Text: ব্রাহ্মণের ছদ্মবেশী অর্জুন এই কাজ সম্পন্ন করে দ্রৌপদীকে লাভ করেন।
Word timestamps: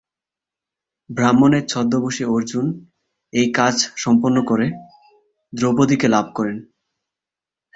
ব্রাহ্মণের 1.09 1.63
ছদ্মবেশী 1.67 2.23
অর্জুন 2.27 2.65
এই 3.33 3.47
কাজ 3.55 3.75
সম্পন্ন 3.95 4.37
করে 4.45 4.67
দ্রৌপদীকে 5.53 6.07
লাভ 6.07 6.25
করেন। 6.35 6.57